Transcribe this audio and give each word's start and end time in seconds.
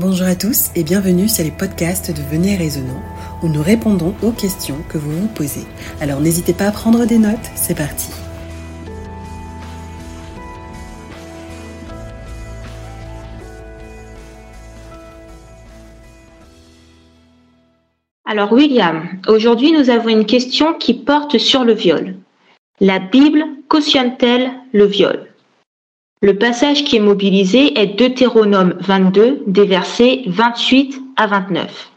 Bonjour 0.00 0.28
à 0.28 0.36
tous 0.36 0.70
et 0.76 0.84
bienvenue 0.84 1.28
sur 1.28 1.42
les 1.42 1.50
podcasts 1.50 2.16
de 2.16 2.22
Venez 2.22 2.54
Raisonnant 2.54 3.02
où 3.42 3.48
nous 3.48 3.60
répondons 3.60 4.14
aux 4.22 4.30
questions 4.30 4.76
que 4.88 4.96
vous 4.96 5.10
vous 5.10 5.26
posez. 5.26 5.66
Alors 6.00 6.20
n'hésitez 6.20 6.52
pas 6.52 6.66
à 6.66 6.70
prendre 6.70 7.04
des 7.04 7.18
notes, 7.18 7.50
c'est 7.56 7.76
parti. 7.76 8.12
Alors 18.24 18.52
William, 18.52 19.02
aujourd'hui 19.26 19.72
nous 19.72 19.90
avons 19.90 20.10
une 20.10 20.26
question 20.26 20.74
qui 20.74 20.94
porte 20.94 21.38
sur 21.38 21.64
le 21.64 21.74
viol. 21.74 22.14
La 22.78 23.00
Bible 23.00 23.42
cautionne-t-elle 23.66 24.52
le 24.72 24.84
viol? 24.84 25.27
Le 26.20 26.36
passage 26.36 26.82
qui 26.82 26.96
est 26.96 27.00
mobilisé 27.00 27.78
est 27.78 27.96
Deutéronome 27.96 28.74
22, 28.80 29.44
des 29.46 29.66
versets 29.66 30.22
28 30.26 31.00
à 31.16 31.28
29. 31.28 31.92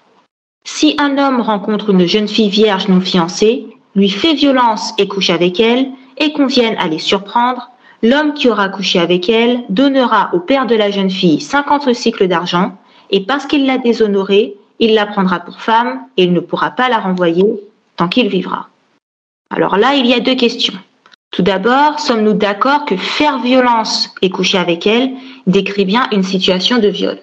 Si 0.64 0.96
un 1.00 1.18
homme 1.18 1.42
rencontre 1.42 1.90
une 1.90 2.06
jeune 2.06 2.28
fille 2.28 2.50
vierge 2.50 2.88
non 2.88 3.02
fiancée, 3.02 3.66
lui 3.96 4.10
fait 4.10 4.36
violence 4.36 4.94
et 5.00 5.08
couche 5.08 5.32
avec 5.32 5.60
elle, 5.60 5.90
et 6.18 6.34
convienne 6.34 6.76
à 6.78 6.88
les 6.88 7.00
surprendre, 7.00 7.72
l'homme 8.04 8.36
qui 8.36 8.48
aura 8.48 8.70
couché 8.70 9.00
avec 9.00 9.28
elle 9.28 9.64
donnera 9.70 10.30
au 10.34 10.40
père 10.40 10.68
de 10.68 10.76
la 10.76 10.92
jeune 10.92 11.10
fille 11.10 11.42
50 11.42 11.92
cycles 11.96 12.28
d'argent, 12.28 12.78
et 13.10 13.22
parce 13.22 13.48
qu'il 13.48 13.66
l'a 13.66 13.80
déshonorée, 13.80 14.56
il 14.78 14.94
la 14.94 15.08
prendra 15.08 15.40
pour 15.40 15.60
femme 15.60 16.00
et 16.18 16.26
il 16.26 16.34
ne 16.34 16.42
pourra 16.42 16.70
pas 16.70 16.90
la 16.90 17.00
renvoyer 17.00 17.46
tant 17.96 18.08
qu'il 18.08 18.28
vivra. 18.28 18.70
Alors 19.50 19.78
là, 19.78 19.96
il 19.96 20.06
y 20.06 20.14
a 20.14 20.20
deux 20.20 20.36
questions. 20.36 20.76
Tout 21.32 21.44
d'abord, 21.44 22.00
sommes-nous 22.00 22.34
d'accord 22.34 22.84
que 22.84 22.98
faire 22.98 23.40
violence 23.40 24.14
et 24.22 24.30
coucher 24.30 24.58
avec 24.58 24.86
elle 24.86 25.14
décrit 25.48 25.86
bien 25.86 26.10
une 26.12 26.24
situation 26.24 26.78
de 26.78 26.90
viol 26.90 27.18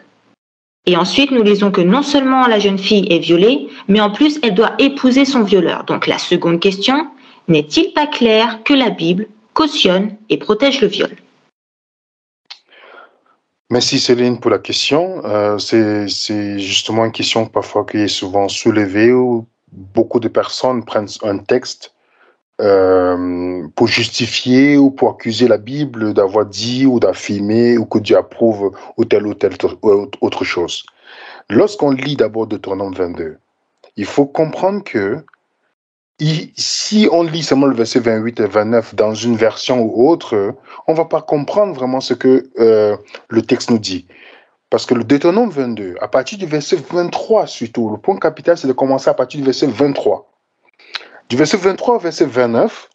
Et 0.87 0.97
ensuite, 0.97 1.31
nous 1.31 1.43
lisons 1.43 1.71
que 1.71 1.83
non 1.83 2.03
seulement 2.03 2.47
la 2.47 2.59
jeune 2.59 2.79
fille 2.79 3.07
est 3.13 3.19
violée, 3.19 3.69
mais 3.87 4.01
en 4.01 4.11
plus, 4.11 4.41
elle 4.43 4.55
doit 4.55 4.73
épouser 4.79 5.27
son 5.27 5.43
violeur. 5.43 5.85
Donc 5.85 6.07
la 6.07 6.17
seconde 6.17 6.59
question, 6.59 7.07
n'est-il 7.49 7.93
pas 7.93 8.07
clair 8.07 8.63
que 8.65 8.73
la 8.73 8.89
Bible 8.89 9.27
cautionne 9.53 10.17
et 10.31 10.39
protège 10.39 10.81
le 10.81 10.89
viol? 10.89 11.11
Merci 13.71 14.01
Céline 14.01 14.41
pour 14.41 14.51
la 14.51 14.59
question. 14.59 15.23
Euh, 15.27 15.59
c'est 15.59 16.59
justement 16.59 17.05
une 17.05 17.13
question 17.13 17.45
parfois 17.45 17.85
qui 17.85 17.99
est 17.99 18.09
souvent 18.09 18.49
soulevée 18.49 19.13
où 19.13 19.47
beaucoup 19.71 20.19
de 20.21 20.29
personnes 20.29 20.83
prennent 20.83 21.09
un 21.23 21.37
texte 21.37 21.93
euh, 22.61 23.69
pour 23.77 23.87
justifier 23.87 24.77
ou 24.77 24.91
pour 24.91 25.11
accuser 25.11 25.47
la 25.47 25.59
Bible 25.59 26.13
d'avoir 26.13 26.45
dit 26.45 26.87
ou 26.87 26.99
d'affirmer 26.99 27.79
ou 27.79 27.85
que 27.85 27.99
Dieu 27.99 28.17
approuve 28.17 28.73
ou 28.97 29.05
telle 29.05 29.27
ou 29.27 29.35
telle 29.35 29.55
autre 30.21 30.45
chose. 30.45 30.85
Lorsqu'on 31.51 31.91
lit 31.91 32.17
d'abord 32.17 32.47
Deutéronome 32.47 32.95
22, 32.95 33.39
il 33.97 34.05
faut 34.05 34.27
comprendre 34.27 34.83
que 34.83 35.25
si 36.57 37.09
on 37.13 37.23
lit 37.23 37.45
seulement 37.45 37.67
le 37.67 37.77
verset 37.77 38.01
28 38.01 38.41
et 38.41 38.47
29 38.47 38.95
dans 38.95 39.15
une 39.15 39.37
version 39.37 39.81
ou 39.83 40.09
autre, 40.09 40.57
on 40.89 40.95
va 40.95 41.05
pas 41.05 41.23
comprendre 41.23 41.75
vraiment 41.75 42.01
ce 42.01 42.15
que 42.15 42.51
euh, 42.59 42.97
le 43.29 43.43
texte 43.43 43.71
nous 43.71 43.79
dit. 43.79 44.07
Parce 44.69 44.85
que 44.85 44.95
le 44.95 45.05
Deutéronome 45.05 45.51
22, 45.51 45.95
à 46.01 46.09
partir 46.09 46.39
du 46.39 46.47
verset 46.47 46.77
23 46.91 47.47
surtout, 47.47 47.91
le 47.91 47.99
point 47.99 48.19
capital, 48.19 48.59
c'est 48.59 48.69
de 48.69 48.73
commencer 48.73 49.09
à 49.09 49.15
partir 49.15 49.39
du 49.39 49.47
verset 49.47 49.69
23. 49.69 50.28
Du 51.29 51.37
verset 51.37 51.57
23 51.59 51.97
au 51.97 51.99
verset 51.99 52.25
29, 52.25 52.89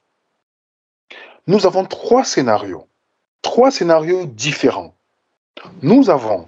nous 1.48 1.66
avons 1.66 1.86
trois 1.86 2.24
scénarios. 2.24 2.88
Trois 3.42 3.72
scénarios 3.72 4.26
différents. 4.26 4.96
Nous 5.82 6.10
avons 6.10 6.48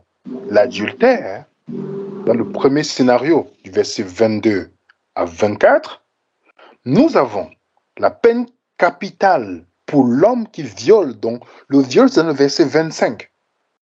l'adultère 0.49 1.45
dans 1.67 2.33
le 2.33 2.49
premier 2.49 2.83
scénario 2.83 3.51
du 3.63 3.71
verset 3.71 4.03
22 4.03 4.71
à 5.15 5.25
24 5.25 6.01
nous 6.85 7.17
avons 7.17 7.49
la 7.97 8.11
peine 8.11 8.45
capitale 8.77 9.65
pour 9.85 10.05
l'homme 10.05 10.47
qui 10.47 10.63
viole. 10.63 11.19
Donc, 11.19 11.43
le 11.67 11.79
viol, 11.79 12.09
c'est 12.09 12.21
dans 12.21 12.27
le 12.27 12.33
verset 12.33 12.65
25, 12.65 13.29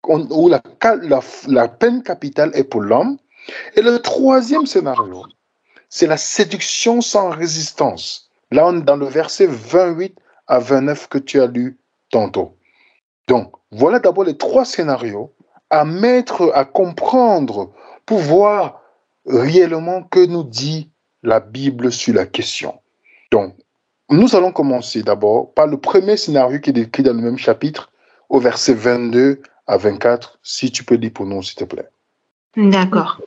où 0.07 0.47
la, 0.47 0.61
la, 1.47 1.67
peine 1.67 2.03
capitale 2.03 2.51
est 2.53 2.63
pour 2.63 2.81
l'homme. 2.81 3.17
Et 3.75 3.81
le 3.81 3.99
troisième 3.99 4.67
scénario, 4.67 5.25
c'est 5.91 6.07
la 6.07 6.17
séduction 6.17 7.01
sans 7.01 7.29
résistance. 7.29 8.31
Là, 8.49 8.65
on 8.65 8.79
est 8.79 8.83
dans 8.83 8.95
le 8.95 9.05
verset 9.05 9.45
28 9.45 10.17
à 10.47 10.57
29 10.57 11.09
que 11.09 11.17
tu 11.17 11.39
as 11.39 11.47
lu 11.47 11.77
tantôt. 12.09 12.57
Donc, 13.27 13.53
voilà 13.71 13.99
d'abord 13.99 14.23
les 14.23 14.37
trois 14.37 14.65
scénarios 14.65 15.33
à 15.69 15.85
mettre, 15.85 16.51
à 16.55 16.65
comprendre 16.65 17.71
pour 18.05 18.19
voir 18.19 18.81
réellement 19.25 20.03
que 20.03 20.25
nous 20.25 20.43
dit 20.43 20.89
la 21.23 21.39
Bible 21.39 21.91
sur 21.91 22.15
la 22.15 22.25
question. 22.25 22.79
Donc, 23.31 23.55
nous 24.09 24.35
allons 24.35 24.51
commencer 24.51 25.03
d'abord 25.03 25.53
par 25.53 25.67
le 25.67 25.77
premier 25.77 26.17
scénario 26.17 26.59
qui 26.59 26.71
est 26.71 26.73
décrit 26.73 27.03
dans 27.03 27.13
le 27.13 27.21
même 27.21 27.37
chapitre, 27.37 27.91
au 28.29 28.39
verset 28.39 28.73
22 28.73 29.41
à 29.67 29.77
24. 29.77 30.39
Si 30.41 30.71
tu 30.71 30.83
peux 30.83 30.95
lire 30.95 31.11
pour 31.13 31.25
nous, 31.25 31.43
s'il 31.43 31.55
te 31.55 31.63
plaît. 31.65 31.87
D'accord. 32.55 33.21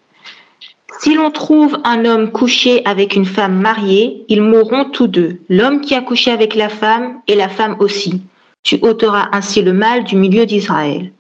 Si 1.00 1.14
l'on 1.14 1.30
trouve 1.30 1.78
un 1.84 2.04
homme 2.04 2.30
couché 2.30 2.82
avec 2.84 3.16
une 3.16 3.26
femme 3.26 3.60
mariée, 3.60 4.24
ils 4.28 4.42
mourront 4.42 4.84
tous 4.90 5.06
deux, 5.06 5.40
l'homme 5.48 5.80
qui 5.80 5.94
a 5.94 6.00
couché 6.00 6.30
avec 6.30 6.54
la 6.54 6.68
femme 6.68 7.20
et 7.26 7.34
la 7.34 7.48
femme 7.48 7.76
aussi. 7.80 8.22
Tu 8.62 8.78
ôteras 8.80 9.28
ainsi 9.32 9.60
le 9.62 9.72
mal 9.72 10.04
du 10.04 10.16
milieu 10.16 10.46
d'Israël. 10.46 11.12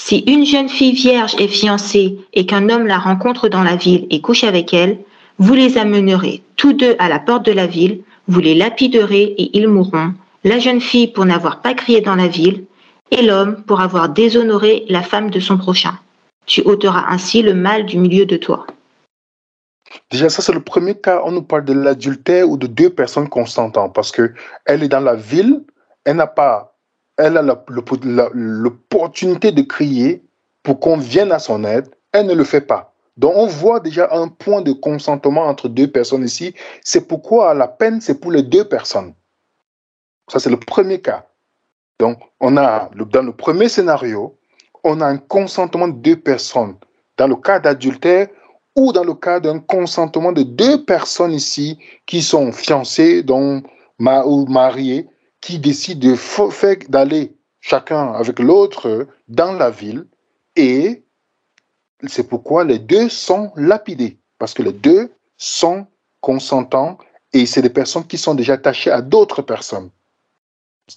Si 0.00 0.18
une 0.26 0.46
jeune 0.46 0.68
fille 0.68 0.92
vierge 0.92 1.34
est 1.38 1.48
fiancée 1.48 2.18
et 2.32 2.46
qu'un 2.46 2.68
homme 2.68 2.86
la 2.86 2.98
rencontre 2.98 3.48
dans 3.48 3.62
la 3.62 3.76
ville 3.76 4.06
et 4.10 4.20
couche 4.20 4.44
avec 4.44 4.72
elle, 4.72 4.98
vous 5.38 5.54
les 5.54 5.78
amènerez 5.78 6.42
tous 6.56 6.72
deux 6.72 6.96
à 6.98 7.08
la 7.08 7.18
porte 7.18 7.46
de 7.46 7.52
la 7.52 7.66
ville, 7.66 8.00
vous 8.26 8.40
les 8.40 8.54
lapiderez 8.54 9.34
et 9.38 9.56
ils 9.56 9.68
mourront, 9.68 10.14
la 10.44 10.58
jeune 10.58 10.80
fille 10.80 11.08
pour 11.08 11.24
n'avoir 11.24 11.60
pas 11.60 11.74
crié 11.74 12.00
dans 12.00 12.16
la 12.16 12.28
ville, 12.28 12.64
et 13.10 13.22
l'homme 13.22 13.62
pour 13.66 13.80
avoir 13.80 14.08
déshonoré 14.08 14.84
la 14.88 15.02
femme 15.02 15.30
de 15.30 15.40
son 15.40 15.56
prochain. 15.56 15.98
Tu 16.46 16.62
ôteras 16.62 17.06
ainsi 17.08 17.42
le 17.42 17.54
mal 17.54 17.86
du 17.86 17.98
milieu 17.98 18.26
de 18.26 18.36
toi. 18.36 18.66
Déjà, 20.10 20.28
ça, 20.28 20.42
c'est 20.42 20.52
le 20.52 20.62
premier 20.62 20.94
cas. 20.94 21.22
On 21.24 21.32
nous 21.32 21.42
parle 21.42 21.64
de 21.64 21.72
l'adultère 21.72 22.48
ou 22.48 22.56
de 22.56 22.66
deux 22.66 22.90
personnes 22.90 23.28
consentantes 23.28 23.94
parce 23.94 24.12
que 24.12 24.32
elle 24.64 24.82
est 24.82 24.88
dans 24.88 25.00
la 25.00 25.14
ville, 25.14 25.64
elle 26.04 26.16
n'a 26.16 26.26
pas, 26.26 26.76
elle 27.16 27.36
a 27.36 27.42
l'opportunité 28.34 29.52
de 29.52 29.62
crier 29.62 30.24
pour 30.62 30.80
qu'on 30.80 30.96
vienne 30.96 31.32
à 31.32 31.38
son 31.38 31.64
aide, 31.64 31.88
elle 32.12 32.26
ne 32.26 32.34
le 32.34 32.44
fait 32.44 32.60
pas. 32.60 32.92
Donc 33.16 33.32
on 33.34 33.46
voit 33.46 33.80
déjà 33.80 34.08
un 34.12 34.28
point 34.28 34.62
de 34.62 34.72
consentement 34.72 35.46
entre 35.46 35.68
deux 35.68 35.90
personnes 35.90 36.24
ici. 36.24 36.54
C'est 36.84 37.08
pourquoi 37.08 37.52
la 37.54 37.66
peine, 37.66 38.00
c'est 38.00 38.20
pour 38.20 38.30
les 38.30 38.42
deux 38.42 38.64
personnes. 38.64 39.12
Ça, 40.30 40.38
c'est 40.38 40.50
le 40.50 40.58
premier 40.58 41.00
cas. 41.00 41.26
Donc 41.98 42.18
on 42.40 42.56
a, 42.56 42.90
dans 42.94 43.22
le 43.22 43.32
premier 43.32 43.68
scénario, 43.68 44.38
on 44.84 45.00
a 45.00 45.06
un 45.06 45.18
consentement 45.18 45.88
de 45.88 45.94
deux 45.94 46.16
personnes. 46.16 46.76
Dans 47.16 47.26
le 47.26 47.36
cas 47.36 47.58
d'adultère 47.58 48.28
ou 48.78 48.92
dans 48.92 49.02
le 49.02 49.14
cas 49.14 49.40
d'un 49.40 49.58
consentement 49.58 50.30
de 50.30 50.44
deux 50.44 50.84
personnes 50.84 51.32
ici 51.32 51.78
qui 52.06 52.22
sont 52.22 52.52
fiancées 52.52 53.24
donc, 53.24 53.66
ou 53.98 54.46
mariées, 54.46 55.08
qui 55.40 55.58
décident 55.58 56.08
de 56.08 56.88
d'aller 56.88 57.34
chacun 57.60 58.12
avec 58.12 58.38
l'autre 58.38 59.08
dans 59.26 59.52
la 59.52 59.70
ville 59.70 60.06
et 60.54 61.02
c'est 62.06 62.28
pourquoi 62.28 62.62
les 62.62 62.78
deux 62.78 63.08
sont 63.08 63.50
lapidés, 63.56 64.18
parce 64.38 64.54
que 64.54 64.62
les 64.62 64.72
deux 64.72 65.10
sont 65.36 65.86
consentants 66.20 66.98
et 67.32 67.46
c'est 67.46 67.62
des 67.62 67.70
personnes 67.70 68.06
qui 68.06 68.16
sont 68.16 68.36
déjà 68.36 68.54
attachées 68.54 68.92
à 68.92 69.02
d'autres 69.02 69.42
personnes, 69.42 69.90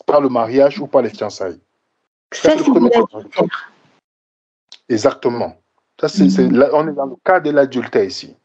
par 0.05 0.21
le 0.21 0.29
mariage 0.29 0.79
ou 0.79 0.85
par 0.85 1.01
les 1.01 1.09
fiançailles. 1.09 1.59
Ça, 2.31 2.51
c'est 2.51 2.57
le 2.57 3.47
Exactement. 4.87 5.60
Ça, 6.01 6.07
c'est, 6.07 6.23
mhm. 6.23 6.65
on 6.73 6.87
est 6.87 6.93
dans 6.93 7.05
le 7.05 7.15
cas 7.23 7.39
de 7.39 7.51
l'adultère 7.51 8.03
ici. 8.03 8.35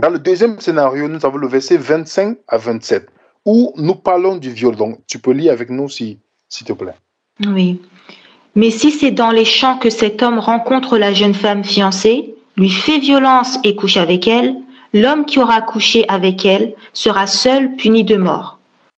Dans 0.00 0.10
le 0.10 0.18
deuxième 0.18 0.60
scénario, 0.60 1.08
nous 1.08 1.24
avons 1.24 1.38
le 1.38 1.48
verset 1.48 1.78
25 1.78 2.36
à 2.48 2.58
27, 2.58 3.08
où 3.46 3.72
nous 3.76 3.94
parlons 3.94 4.36
du 4.36 4.50
viol. 4.50 4.76
Donc, 4.76 5.00
tu 5.06 5.18
peux 5.18 5.30
lire 5.30 5.54
avec 5.54 5.70
nous, 5.70 5.88
s'il 5.88 6.18
te 6.50 6.74
plaît. 6.74 6.96
Oui. 7.46 7.80
Mais 8.54 8.70
si 8.70 8.90
c'est 8.90 9.10
dans 9.10 9.30
les 9.30 9.46
champs 9.46 9.78
que 9.78 9.88
cet 9.88 10.22
homme 10.22 10.38
rencontre 10.38 10.98
la 10.98 11.14
jeune 11.14 11.32
femme 11.32 11.64
fiancée, 11.64 12.34
lui 12.58 12.68
fait 12.70 12.98
violence 12.98 13.58
et 13.64 13.74
couche 13.74 13.96
avec 13.96 14.28
elle, 14.28 14.54
l'homme 14.92 15.24
qui 15.24 15.38
aura 15.38 15.62
couché 15.62 16.06
avec 16.10 16.44
elle 16.44 16.74
sera 16.92 17.26
seul 17.26 17.74
puni 17.76 18.04
de 18.04 18.16
mort. 18.16 18.55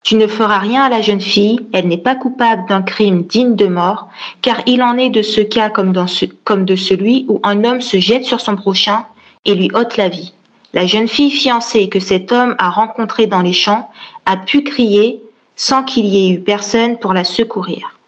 Tu 0.09 0.17
ne 0.17 0.27
feras 0.27 0.57
rien 0.57 0.85
à 0.85 0.89
la 0.89 1.03
jeune 1.03 1.21
fille, 1.21 1.61
elle 1.75 1.87
n'est 1.87 1.99
pas 1.99 2.15
coupable 2.15 2.67
d'un 2.67 2.81
crime 2.81 3.25
digne 3.25 3.57
de 3.57 3.67
mort, 3.67 4.09
car 4.41 4.63
il 4.65 4.83
en 4.83 4.97
est 4.97 5.11
de 5.11 5.21
ce 5.21 5.43
cas 5.43 5.69
comme, 5.69 5.93
de 5.93 6.77
celui 6.77 7.27
où 7.29 7.41
un 7.43 7.63
homme 7.63 7.83
se 7.83 7.99
jette 7.99 8.25
sur 8.25 8.41
son 8.41 8.57
prochain 8.57 9.05
et 9.45 9.55
lui 9.55 9.71
ôte 9.75 9.99
la 9.99 10.09
vie. 10.09 10.33
La 10.73 10.87
jeune 10.87 11.09
fille 11.09 11.31
fiancée 11.31 11.91
que 11.91 12.01
cet 12.01 12.33
homme 12.33 12.57
a 12.59 12.71
rencontrée 12.71 13.27
dans 13.27 13.43
les 13.43 13.53
champs 13.53 13.91
a 14.25 14.39
pu 14.39 14.65
crier 14.65 15.23
sans 15.57 15.85
qu'il 15.85 16.07
y 16.07 16.27
ait 16.27 16.33
eu 16.33 16.41
personne 16.41 16.99
pour 16.99 17.13
la 17.13 17.25
secourir. 17.25 17.99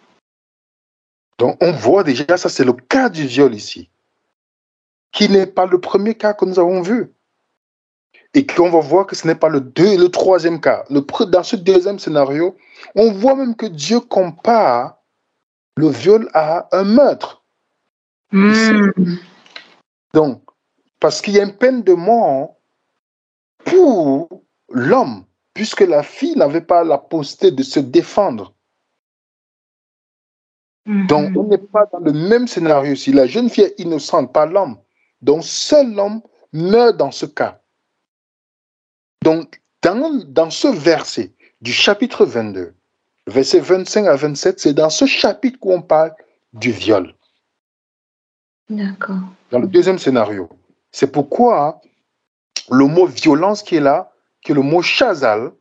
Donc 1.37 1.55
on 1.61 1.71
voit 1.71 2.03
déjà, 2.03 2.35
ça 2.35 2.49
c'est 2.49 2.65
le 2.65 2.73
cas 2.73 3.09
du 3.09 3.27
viol 3.27 3.53
ici. 3.53 3.89
qui 5.11 5.29
n'est 5.29 5.45
pas 5.45 5.67
le 5.67 5.79
premier 5.79 6.15
cas 6.15 6.33
que 6.33 6.45
nous 6.45 6.57
avons 6.57 6.81
vu. 6.81 7.11
Et 8.33 8.45
qu'on 8.45 8.69
va 8.69 8.79
voir 8.79 9.05
que 9.07 9.15
ce 9.15 9.27
n'est 9.27 9.35
pas 9.35 9.49
le, 9.49 9.59
deux, 9.59 9.97
le 9.97 10.09
troisième 10.09 10.61
cas. 10.61 10.85
Le, 10.89 11.01
dans 11.25 11.43
ce 11.43 11.57
deuxième 11.57 11.99
scénario, 11.99 12.55
on 12.95 13.11
voit 13.11 13.35
même 13.35 13.55
que 13.55 13.65
Dieu 13.65 13.99
compare 13.99 14.97
le 15.75 15.89
viol 15.89 16.29
à 16.33 16.67
un 16.71 16.83
meurtre. 16.83 17.43
Hmm. 18.31 18.91
Donc, 20.13 20.43
parce 20.99 21.21
qu'il 21.21 21.33
y 21.33 21.39
a 21.39 21.43
une 21.43 21.57
peine 21.57 21.83
de 21.83 21.93
mort 21.93 22.55
pour 23.65 24.29
l'homme, 24.69 25.25
puisque 25.53 25.81
la 25.81 26.03
fille 26.03 26.35
n'avait 26.35 26.61
pas 26.61 26.83
la 26.83 26.97
possibilité 26.97 27.51
de 27.51 27.63
se 27.63 27.79
défendre. 27.79 28.53
Hmm. 30.85 31.07
Donc, 31.07 31.37
on 31.37 31.43
n'est 31.43 31.57
pas 31.57 31.85
dans 31.91 31.99
le 31.99 32.13
même 32.13 32.47
scénario. 32.47 32.95
Si 32.95 33.11
la 33.11 33.27
jeune 33.27 33.49
fille 33.49 33.65
est 33.65 33.79
innocente, 33.79 34.31
pas 34.31 34.45
l'homme, 34.45 34.77
donc 35.21 35.43
seul 35.43 35.93
l'homme 35.93 36.21
meurt 36.53 36.97
dans 36.97 37.11
ce 37.11 37.25
cas. 37.25 37.60
Donc, 39.23 39.61
dans, 39.81 40.23
dans 40.25 40.49
ce 40.49 40.67
verset 40.67 41.33
du 41.61 41.73
chapitre 41.73 42.25
22, 42.25 42.73
versets 43.27 43.59
25 43.59 44.07
à 44.07 44.15
27, 44.15 44.59
c'est 44.59 44.73
dans 44.73 44.89
ce 44.89 45.05
chapitre 45.05 45.59
qu'on 45.59 45.81
parle 45.81 46.13
du 46.53 46.71
viol. 46.71 47.13
D'accord. 48.69 49.19
Dans 49.51 49.59
le 49.59 49.67
deuxième 49.67 49.99
scénario. 49.99 50.49
C'est 50.91 51.11
pourquoi 51.11 51.81
le 52.69 52.85
mot 52.85 53.05
violence 53.05 53.63
qui 53.63 53.75
est 53.75 53.81
là, 53.81 54.11
qui 54.41 54.53
est 54.53 54.55
le 54.55 54.61
mot 54.61 54.81
chazal, 54.81 55.51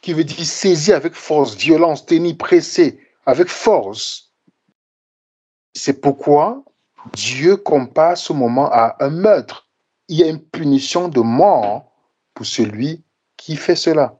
qui 0.00 0.12
veut 0.12 0.24
dire 0.24 0.44
saisir 0.44 0.96
avec 0.96 1.14
force, 1.14 1.56
violence, 1.56 2.06
tenir, 2.06 2.36
presser 2.36 3.00
avec 3.26 3.48
force. 3.48 4.32
C'est 5.74 6.00
pourquoi 6.00 6.62
Dieu 7.14 7.56
compare 7.56 8.16
ce 8.16 8.32
moment 8.32 8.70
à 8.72 8.96
un 9.00 9.10
meurtre. 9.10 9.68
Il 10.08 10.18
y 10.18 10.22
a 10.22 10.28
une 10.28 10.40
punition 10.40 11.08
de 11.08 11.20
mort 11.20 11.87
pour 12.38 12.46
celui 12.46 13.02
qui 13.36 13.56
fait 13.56 13.74
cela. 13.74 14.16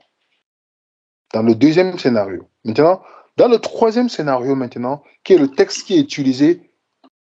Dans 1.33 1.45
le 1.45 1.55
deuxième 1.55 1.97
scénario. 2.01 2.49
Maintenant, 2.65 3.01
dans 3.37 3.47
le 3.47 3.59
troisième 3.61 4.09
scénario 4.09 4.57
maintenant, 4.57 5.05
qui 5.23 5.35
est 5.35 5.39
le 5.39 5.47
texte 5.47 5.87
qui 5.87 5.95
est 5.95 6.01
utilisé 6.01 6.69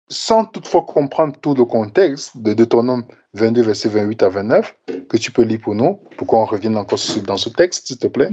sans 0.08 0.44
toutefois 0.44 0.82
comprendre 0.82 1.34
tout 1.40 1.54
le 1.54 1.64
contexte 1.64 2.36
de 2.36 2.54
Deutéronome 2.54 3.04
22, 3.32 3.62
verset 3.62 3.88
28 3.88 4.22
à 4.22 4.28
29, 4.28 4.76
que 5.08 5.16
tu 5.16 5.32
peux 5.32 5.42
lire 5.42 5.58
pour 5.60 5.74
nous, 5.74 5.98
pour 6.16 6.28
qu'on 6.28 6.44
revienne 6.44 6.76
encore 6.76 7.00
dans 7.26 7.38
ce 7.38 7.48
texte, 7.48 7.88
s'il 7.88 7.98
te 7.98 8.06
plaît? 8.06 8.30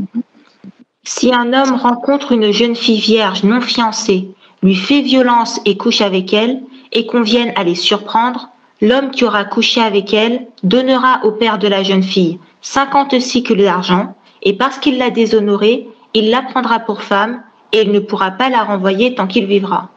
Si 1.03 1.33
un 1.33 1.51
homme 1.53 1.73
rencontre 1.77 2.31
une 2.31 2.51
jeune 2.51 2.75
fille 2.75 2.99
vierge 2.99 3.43
non 3.43 3.61
fiancée, 3.61 4.35
lui 4.61 4.75
fait 4.75 5.01
violence 5.01 5.59
et 5.65 5.77
couche 5.77 6.01
avec 6.01 6.31
elle, 6.31 6.61
et 6.91 7.07
convienne 7.07 7.53
à 7.55 7.63
les 7.63 7.73
surprendre, 7.73 8.49
l'homme 8.81 9.09
qui 9.09 9.23
aura 9.23 9.45
couché 9.45 9.81
avec 9.81 10.13
elle 10.13 10.45
donnera 10.61 11.25
au 11.25 11.31
père 11.31 11.57
de 11.57 11.67
la 11.67 11.81
jeune 11.81 12.03
fille 12.03 12.37
cinquante 12.61 13.19
cycles 13.19 13.61
d'argent, 13.61 14.15
et 14.41 14.57
parce 14.57 14.79
qu'il 14.79 14.97
l'a 14.97 15.09
déshonorée, 15.09 15.87
il 16.13 16.29
la 16.29 16.41
prendra 16.41 16.79
pour 16.79 17.03
femme, 17.03 17.43
et 17.71 17.81
il 17.81 17.91
ne 17.91 17.99
pourra 17.99 18.31
pas 18.31 18.49
la 18.49 18.63
renvoyer 18.63 19.15
tant 19.15 19.27
qu'il 19.27 19.45
vivra. 19.45 19.89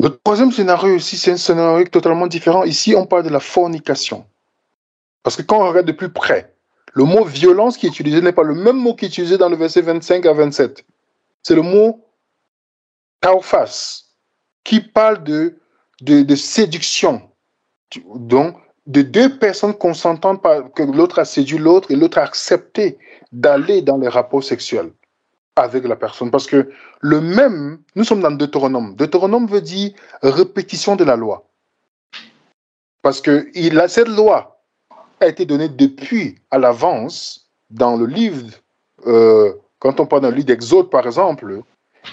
Le 0.00 0.10
troisième 0.24 0.52
scénario 0.52 0.96
aussi, 0.96 1.16
c'est 1.16 1.32
un 1.32 1.36
scénario 1.36 1.86
totalement 1.86 2.26
différent. 2.26 2.64
Ici, 2.64 2.94
on 2.96 3.06
parle 3.06 3.24
de 3.24 3.30
la 3.30 3.40
fornication. 3.40 4.26
Parce 5.22 5.36
que 5.36 5.42
quand 5.42 5.58
on 5.58 5.68
regarde 5.68 5.86
de 5.86 5.92
plus 5.92 6.10
près, 6.10 6.54
le 6.92 7.04
mot 7.04 7.24
violence 7.24 7.76
qui 7.76 7.86
est 7.86 7.88
utilisé 7.88 8.20
n'est 8.20 8.32
pas 8.32 8.42
le 8.42 8.54
même 8.54 8.76
mot 8.76 8.94
qui 8.94 9.06
est 9.06 9.08
utilisé 9.08 9.38
dans 9.38 9.48
le 9.48 9.56
verset 9.56 9.80
25 9.80 10.26
à 10.26 10.32
27. 10.32 10.84
C'est 11.42 11.54
le 11.54 11.62
mot 11.62 12.04
taufas, 13.20 14.04
qui 14.62 14.80
parle 14.80 15.24
de, 15.24 15.58
de, 16.02 16.36
séduction. 16.36 17.22
Donc, 18.14 18.56
de 18.86 19.02
deux 19.02 19.38
personnes 19.38 19.74
consentant 19.74 20.36
que 20.36 20.82
l'autre 20.82 21.18
a 21.18 21.24
séduit 21.24 21.58
l'autre 21.58 21.90
et 21.90 21.96
l'autre 21.96 22.18
a 22.18 22.22
accepté 22.22 22.98
d'aller 23.32 23.82
dans 23.82 23.96
les 23.98 24.08
rapports 24.08 24.44
sexuels 24.44 24.92
avec 25.56 25.84
la 25.86 25.96
personne. 25.96 26.30
Parce 26.30 26.46
que 26.46 26.70
le 27.00 27.20
même, 27.20 27.78
nous 27.94 28.04
sommes 28.04 28.20
dans 28.20 28.30
Deutéronome. 28.30 28.94
Deutéronome 28.96 29.46
veut 29.46 29.60
dire 29.60 29.92
répétition 30.22 30.96
de 30.96 31.04
la 31.04 31.16
loi. 31.16 31.48
Parce 33.02 33.20
que 33.20 33.48
il 33.54 33.78
a, 33.80 33.88
cette 33.88 34.08
loi 34.08 34.60
a 35.20 35.28
été 35.28 35.46
donnée 35.46 35.68
depuis 35.68 36.38
à 36.50 36.58
l'avance 36.58 37.48
dans 37.70 37.96
le 37.96 38.06
livre, 38.06 38.46
euh, 39.06 39.52
quand 39.78 40.00
on 40.00 40.06
parle 40.06 40.22
d'un 40.22 40.30
livre 40.30 40.46
d'Exode 40.46 40.90
par 40.90 41.06
exemple, 41.06 41.62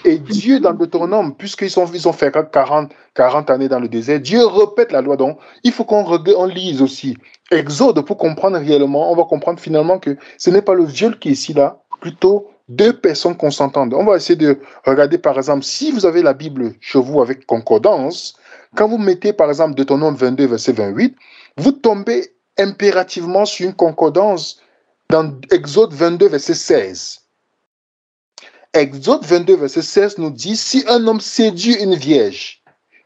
et 0.04 0.18
Dieu, 0.18 0.58
dans 0.60 0.72
Deutéronome, 0.72 1.34
puisqu'ils 1.34 1.78
ont, 1.78 1.86
ils 1.86 2.08
ont 2.08 2.12
fait 2.12 2.32
40, 2.32 2.92
40 3.14 3.50
années 3.50 3.68
dans 3.68 3.78
le 3.78 3.88
désert, 3.88 4.20
Dieu 4.20 4.44
répète 4.46 4.92
la 4.92 5.00
loi. 5.00 5.16
Donc, 5.16 5.38
il 5.62 5.72
faut 5.72 5.84
qu'on 5.84 6.04
on 6.04 6.46
lise 6.46 6.82
aussi 6.82 7.16
Exode 7.50 8.04
pour 8.04 8.16
comprendre 8.16 8.58
réellement. 8.58 9.12
On 9.12 9.16
va 9.16 9.24
comprendre 9.24 9.60
finalement 9.60 9.98
que 9.98 10.16
ce 10.38 10.50
n'est 10.50 10.62
pas 10.62 10.74
le 10.74 10.84
viol 10.84 11.18
qui 11.18 11.28
est 11.28 11.32
ici 11.32 11.52
là, 11.52 11.82
plutôt 12.00 12.48
deux 12.68 12.94
personnes 12.94 13.36
consentantes. 13.36 13.92
On 13.94 14.04
va 14.04 14.16
essayer 14.16 14.36
de 14.36 14.58
regarder, 14.84 15.18
par 15.18 15.36
exemple, 15.36 15.64
si 15.64 15.92
vous 15.92 16.06
avez 16.06 16.22
la 16.22 16.32
Bible 16.32 16.74
chez 16.80 16.98
vous 16.98 17.20
avec 17.20 17.46
concordance, 17.46 18.34
quand 18.74 18.88
vous 18.88 18.98
mettez, 18.98 19.32
par 19.32 19.48
exemple, 19.50 19.74
Deutéronome 19.74 20.14
22, 20.14 20.46
verset 20.46 20.72
28, 20.72 21.14
vous 21.58 21.72
tombez 21.72 22.34
impérativement 22.58 23.44
sur 23.44 23.66
une 23.66 23.74
concordance 23.74 24.60
dans 25.10 25.38
Exode 25.50 25.92
22, 25.92 26.28
verset 26.28 26.54
16. 26.54 27.21
Exode 28.74 29.24
22, 29.24 29.56
verset 29.56 29.82
16 29.82 30.18
nous 30.18 30.30
dit, 30.30 30.56
si 30.56 30.84
un 30.88 31.06
homme 31.06 31.20
séduit 31.20 31.74
une 31.74 31.94
vierge 31.94 32.62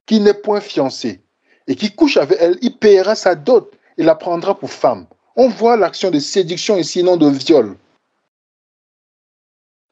qui 0.07 0.21
n'est 0.21 0.35
point 0.35 0.61
fiancée 0.61 1.21
et 1.67 1.75
qui 1.75 1.93
couche 1.93 2.17
avec 2.17 2.39
elle, 2.41 2.57
il 2.63 2.77
paiera 2.77 3.17
sa 3.17 3.35
dot 3.35 3.73
et 3.99 4.05
la 4.05 4.15
prendra 4.15 4.57
pour 4.57 4.71
femme. 4.71 5.07
On 5.35 5.49
voit 5.49 5.77
l'action 5.77 6.11
de 6.11 6.21
séduction 6.21 6.77
ici, 6.77 7.03
non 7.03 7.17
de 7.17 7.29
viol. 7.29 7.77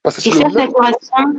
Parce 0.05 0.23
que 0.23 0.29
et 0.29 0.33
ça, 0.33 0.39
ça, 0.39 0.69
correspond... 0.69 1.35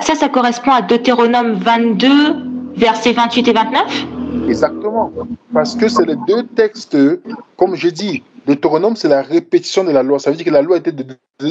ça, 0.00 0.14
ça 0.14 0.28
correspond 0.30 0.70
à 0.70 0.80
Deutéronome 0.80 1.54
22, 1.54 2.76
versets 2.76 3.12
28 3.12 3.48
et 3.48 3.52
29 3.52 4.06
Exactement. 4.48 5.12
Parce 5.52 5.74
que 5.74 5.88
c'est 5.88 6.06
les 6.06 6.16
deux 6.26 6.46
textes, 6.46 6.96
comme 7.56 7.74
je 7.74 7.88
dis, 7.88 8.22
Deutéronome, 8.46 8.96
c'est 8.96 9.08
la 9.08 9.20
répétition 9.20 9.84
de 9.84 9.90
la 9.90 10.02
loi. 10.02 10.18
Ça 10.18 10.30
veut 10.30 10.36
dire 10.36 10.46
que 10.46 10.50
la 10.50 10.62
loi 10.62 10.76
a 10.76 10.78
été 10.78 10.92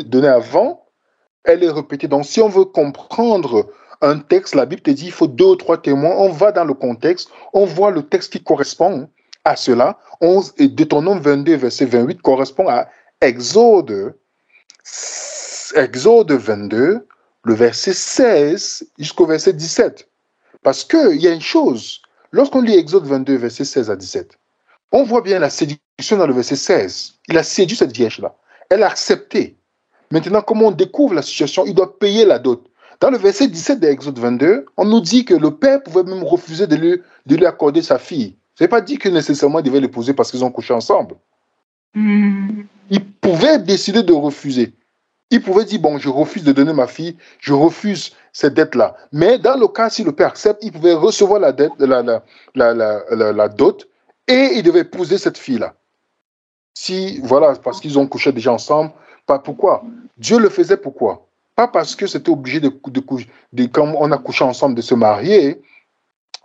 donnée 0.04 0.28
avant 0.28 0.85
elle 1.46 1.64
est 1.64 1.70
répétée. 1.70 2.08
Donc, 2.08 2.26
si 2.26 2.42
on 2.42 2.50
veut 2.50 2.66
comprendre 2.66 3.70
un 4.02 4.20
texte, 4.20 4.56
la 4.56 4.66
Bible 4.66 4.82
te 4.82 4.92
dit 4.92 5.06
il 5.06 5.12
faut 5.12 5.28
deux 5.28 5.46
ou 5.46 5.56
trois 5.56 5.82
témoins. 5.82 6.16
On 6.18 6.30
va 6.30 6.52
dans 6.52 6.66
le 6.66 6.74
contexte, 6.74 7.30
on 7.54 7.66
voit 7.66 7.92
le 7.92 8.04
texte 8.04 8.34
qui 8.34 8.44
correspond 8.44 9.10
à 9.44 9.56
cela. 9.56 9.98
11 10.22 10.54
et 10.58 10.68
Deutéronome 10.68 11.20
22, 11.20 11.56
verset 11.56 11.86
28 11.86 12.22
correspond 12.22 12.68
à 12.68 12.88
Exode, 13.22 14.16
Exode 15.76 16.32
22, 16.32 17.08
le 17.44 17.54
verset 17.54 17.94
16 17.94 18.88
jusqu'au 19.00 19.26
verset 19.26 19.54
17. 19.54 20.08
Parce 20.64 20.84
qu'il 20.84 21.22
y 21.22 21.28
a 21.28 21.32
une 21.32 21.42
chose, 21.42 22.02
lorsqu'on 22.32 22.62
lit 22.62 22.76
Exode 22.76 23.06
22, 23.06 23.36
verset 23.36 23.66
16 23.66 23.92
à 23.92 23.96
17, 23.96 24.38
on 24.92 25.04
voit 25.04 25.22
bien 25.22 25.40
la 25.40 25.50
séduction 25.50 26.18
dans 26.18 26.28
le 26.28 26.34
verset 26.34 26.56
16. 26.56 27.14
Il 27.30 27.38
a 27.38 27.44
séduit 27.44 27.78
cette 27.78 27.96
vierge-là. 27.96 28.36
Elle 28.70 28.84
a 28.84 28.90
accepté. 28.90 29.58
Maintenant, 30.12 30.42
comme 30.42 30.62
on 30.62 30.72
découvre 30.72 31.14
la 31.14 31.22
situation, 31.22 31.66
il 31.66 31.74
doit 31.74 31.98
payer 31.98 32.26
la 32.26 32.40
dot. 32.40 32.66
Dans 33.00 33.10
le 33.10 33.18
verset 33.18 33.48
17 33.48 33.80
de 33.80 33.88
Exode 33.88 34.20
22, 34.20 34.66
on 34.78 34.86
nous 34.86 35.02
dit 35.02 35.26
que 35.26 35.34
le 35.34 35.52
père 35.52 35.84
pouvait 35.84 36.04
même 36.04 36.24
refuser 36.24 36.68
de 36.68 36.76
lui, 36.76 37.02
de 37.26 37.36
lui 37.36 37.46
accorder 37.46 37.82
sa 37.82 37.98
fille. 38.00 38.36
Ce 38.56 38.64
n'est 38.64 38.68
pas 38.70 38.82
dit 38.82 38.98
que 38.98 39.10
nécessairement 39.10 39.60
il 39.60 39.66
devait 39.66 39.82
l'épouser 39.82 40.14
parce 40.14 40.32
qu'ils 40.32 40.46
ont 40.46 40.52
couché 40.52 40.74
ensemble. 40.74 41.16
Hmm. 41.94 42.64
Il 42.90 43.06
pouvait 43.06 43.60
décider 43.60 44.04
de 44.04 44.14
refuser. 44.14 44.74
Il 45.32 45.42
pouvait 45.42 45.66
dire, 45.66 45.80
bon, 45.80 45.98
je 45.98 46.08
refuse 46.08 46.44
de 46.44 46.52
donner 46.52 46.72
ma 46.72 46.88
fille, 46.88 47.18
je 47.40 47.52
refuse 47.52 48.14
cette 48.32 48.54
dette-là. 48.54 48.96
Mais 49.12 49.40
dans 49.40 49.58
le 49.58 49.68
cas, 49.68 49.90
si 49.90 50.04
le 50.04 50.12
père 50.12 50.28
accepte, 50.28 50.64
il 50.64 50.72
pouvait 50.72 50.94
recevoir 50.94 51.40
la, 51.40 51.52
dette, 51.52 51.72
la, 51.80 52.04
la, 52.04 52.24
la, 52.74 53.34
la 53.34 53.50
dot 53.50 53.88
et 54.28 54.52
il 54.56 54.64
devait 54.64 54.82
épouser 54.82 55.18
cette 55.18 55.38
fille-là. 55.38 55.74
Si, 56.74 57.20
voilà, 57.24 57.56
parce 57.56 57.80
qu'ils 57.80 57.98
ont 57.98 58.08
couché 58.08 58.32
déjà 58.32 58.54
ensemble, 58.54 58.92
pas 59.26 59.40
pourquoi 59.40 59.84
Dieu 60.18 60.40
le 60.40 60.50
faisait 60.50 60.78
pourquoi? 60.78 61.26
Pas 61.56 61.68
parce 61.68 61.96
que 61.96 62.06
c'était 62.08 62.30
obligé 62.30 62.60
de, 62.60 62.70
de, 62.88 63.04
de, 63.54 63.66
quand 63.68 63.94
on 63.98 64.12
a 64.12 64.18
couché 64.18 64.44
ensemble, 64.44 64.76
de 64.76 64.82
se 64.82 64.94
marier. 64.94 65.62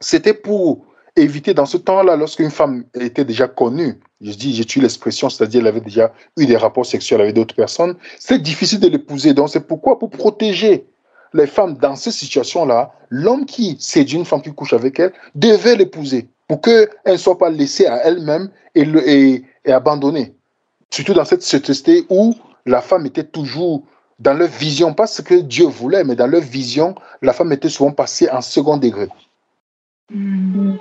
C'était 0.01 0.35
pour 0.35 0.87
éviter 1.17 1.53
dans 1.53 1.67
ce 1.67 1.77
temps-là, 1.77 2.17
lorsqu'une 2.17 2.51
femme 2.51 2.85
était 2.95 3.25
déjà 3.25 3.49
connue, 3.49 3.99
je 4.21 4.33
dis, 4.33 4.55
j'ai 4.55 4.65
tué 4.65 4.81
l'expression, 4.81 5.29
c'est-à-dire 5.29 5.61
elle 5.61 5.67
avait 5.67 5.81
déjà 5.81 6.13
eu 6.39 6.47
des 6.47 6.57
rapports 6.57 6.87
sexuels 6.87 7.21
avec 7.21 7.35
d'autres 7.35 7.55
personnes, 7.55 7.97
c'est 8.19 8.41
difficile 8.41 8.81
de 8.81 8.89
l'épouser. 8.89 9.35
Donc 9.35 9.51
c'est 9.51 9.67
pourquoi? 9.67 9.99
Pour 9.99 10.11
protéger 10.11 10.87
les 11.35 11.47
femmes 11.47 11.75
dans 11.75 11.97
ces 11.97 12.13
situations-là, 12.13 12.93
l'homme 13.09 13.45
qui 13.45 13.77
séduit 13.81 14.19
une 14.19 14.25
femme 14.25 14.43
qui 14.43 14.53
couche 14.53 14.73
avec 14.73 15.01
elle 15.01 15.13
devait 15.35 15.77
l'épouser 15.77 16.29
pour 16.49 16.61
qu'elle 16.61 16.89
ne 17.07 17.17
soit 17.17 17.39
pas 17.39 17.51
laissée 17.51 17.87
à 17.87 18.05
elle-même 18.05 18.51
et, 18.75 18.83
et, 18.83 19.45
et 19.65 19.73
abandonnée. 19.73 20.35
Surtout 20.91 21.15
dans 21.15 21.25
cette 21.25 21.43
société 21.43 22.05
où 22.09 22.35
la 22.67 22.81
femme 22.81 23.07
était 23.07 23.25
toujours 23.25 23.85
dans 24.19 24.35
leur 24.35 24.49
vision, 24.49 24.93
pas 24.93 25.07
ce 25.07 25.23
que 25.23 25.35
Dieu 25.35 25.67
voulait, 25.67 26.05
mais 26.05 26.15
dans 26.15 26.27
leur 26.27 26.43
vision, 26.43 26.95
la 27.23 27.33
femme 27.33 27.53
était 27.53 27.71
souvent 27.71 27.93
passée 27.93 28.29
en 28.31 28.43
second 28.43 28.77
degré. 28.77 29.09
Hmm. 30.13 30.75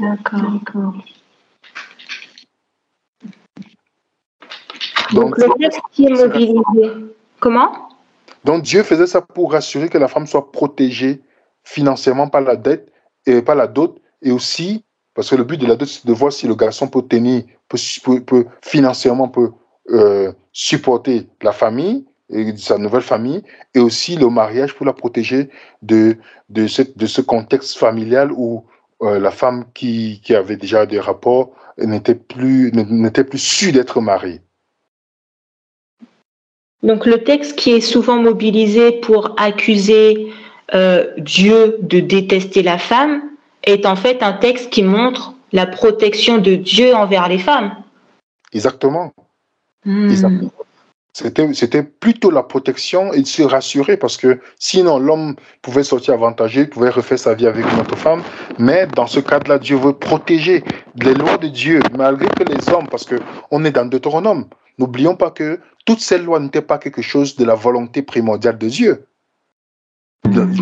D'accord. 0.00 0.94
Donc, 5.12 5.38
le 5.38 5.58
texte 5.58 5.80
qui 5.92 6.06
est 6.06 6.10
mobilisé. 6.10 7.14
Comment? 7.40 7.88
Donc 8.44 8.62
Dieu 8.62 8.82
faisait 8.84 9.08
ça 9.08 9.20
pour 9.20 9.52
rassurer 9.52 9.88
que 9.88 9.98
la 9.98 10.08
femme 10.08 10.26
soit 10.26 10.52
protégée 10.52 11.20
financièrement 11.64 12.28
par 12.28 12.42
la 12.42 12.54
dette 12.54 12.92
et 13.26 13.42
par 13.42 13.56
la 13.56 13.66
dot, 13.66 14.00
et 14.22 14.30
aussi 14.30 14.84
parce 15.14 15.30
que 15.30 15.34
le 15.34 15.44
but 15.44 15.60
de 15.60 15.66
la 15.66 15.74
dot 15.74 15.88
c'est 15.88 16.06
de 16.06 16.12
voir 16.12 16.32
si 16.32 16.46
le 16.46 16.54
garçon 16.54 16.86
peut 16.86 17.02
tenir, 17.02 17.42
peut, 17.68 18.46
financièrement 18.62 19.28
peut 19.28 19.50
euh, 19.90 20.32
supporter 20.56 21.28
la 21.42 21.52
famille 21.52 22.06
et 22.30 22.56
sa 22.56 22.78
nouvelle 22.78 23.02
famille, 23.02 23.42
et 23.74 23.78
aussi 23.78 24.16
le 24.16 24.30
mariage 24.30 24.74
pour 24.74 24.86
la 24.86 24.94
protéger 24.94 25.50
de 25.82 26.16
de 26.48 26.66
ce, 26.66 26.82
de 26.82 27.06
ce 27.06 27.20
contexte 27.20 27.76
familial 27.76 28.32
où 28.32 28.64
euh, 29.02 29.20
la 29.20 29.30
femme 29.30 29.66
qui, 29.74 30.20
qui 30.24 30.34
avait 30.34 30.56
déjà 30.56 30.86
des 30.86 30.98
rapports 30.98 31.50
n'était 31.76 32.14
plus 32.14 32.72
n'était 32.72 33.22
plus 33.22 33.38
sûre 33.38 33.72
d'être 33.74 34.00
mariée. 34.00 34.40
Donc 36.82 37.04
le 37.04 37.22
texte 37.22 37.56
qui 37.56 37.72
est 37.72 37.82
souvent 37.82 38.16
mobilisé 38.16 38.92
pour 38.92 39.34
accuser 39.38 40.32
euh, 40.74 41.12
Dieu 41.18 41.76
de 41.82 42.00
détester 42.00 42.62
la 42.62 42.78
femme 42.78 43.22
est 43.62 43.84
en 43.84 43.96
fait 43.96 44.22
un 44.22 44.32
texte 44.32 44.70
qui 44.70 44.82
montre 44.82 45.34
la 45.52 45.66
protection 45.66 46.38
de 46.38 46.54
Dieu 46.54 46.94
envers 46.94 47.28
les 47.28 47.38
femmes. 47.38 47.76
Exactement. 48.52 49.12
Hmm. 49.86 50.12
C'était 51.54 51.82
plutôt 51.82 52.30
la 52.30 52.42
protection 52.42 53.14
et 53.14 53.22
de 53.22 53.26
se 53.26 53.42
rassurer 53.42 53.96
parce 53.96 54.18
que 54.18 54.38
sinon 54.58 54.98
l'homme 54.98 55.34
pouvait 55.62 55.84
sortir 55.84 56.12
avantagé, 56.12 56.66
pouvait 56.66 56.90
refaire 56.90 57.18
sa 57.18 57.32
vie 57.32 57.46
avec 57.46 57.64
une 57.64 57.80
autre 57.80 57.96
femme. 57.96 58.22
Mais 58.58 58.86
dans 58.86 59.06
ce 59.06 59.20
cadre-là, 59.20 59.58
Dieu 59.58 59.76
veut 59.76 59.94
protéger 59.94 60.62
les 61.00 61.14
lois 61.14 61.38
de 61.38 61.48
Dieu, 61.48 61.80
malgré 61.96 62.28
que 62.28 62.44
les 62.44 62.68
hommes, 62.68 62.88
parce 62.90 63.06
qu'on 63.06 63.64
est 63.64 63.70
dans 63.70 63.86
Deutéronome. 63.86 64.46
N'oublions 64.78 65.16
pas 65.16 65.30
que 65.30 65.58
toutes 65.86 66.00
ces 66.00 66.18
lois 66.18 66.38
n'étaient 66.38 66.60
pas 66.60 66.76
quelque 66.76 67.00
chose 67.00 67.34
de 67.36 67.46
la 67.46 67.54
volonté 67.54 68.02
primordiale 68.02 68.58
de 68.58 68.68
Dieu. 68.68 69.06